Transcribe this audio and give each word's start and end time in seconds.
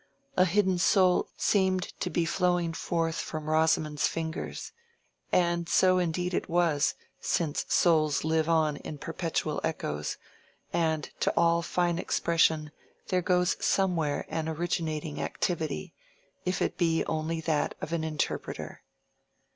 A 0.35 0.45
hidden 0.45 0.79
soul 0.79 1.29
seemed 1.37 1.93
to 1.99 2.09
be 2.09 2.25
flowing 2.25 2.73
forth 2.73 3.17
from 3.17 3.47
Rosamond's 3.47 4.07
fingers; 4.07 4.71
and 5.31 5.69
so 5.69 5.99
indeed 5.99 6.33
it 6.33 6.49
was, 6.49 6.95
since 7.19 7.67
souls 7.69 8.23
live 8.23 8.49
on 8.49 8.77
in 8.77 8.97
perpetual 8.97 9.61
echoes, 9.63 10.17
and 10.73 11.11
to 11.19 11.31
all 11.37 11.61
fine 11.61 11.99
expression 11.99 12.71
there 13.09 13.21
goes 13.21 13.55
somewhere 13.63 14.25
an 14.29 14.49
originating 14.49 15.21
activity, 15.21 15.93
if 16.45 16.63
it 16.63 16.79
be 16.79 17.05
only 17.05 17.39
that 17.39 17.75
of 17.79 17.93
an 17.93 18.03
interpreter. 18.03 18.81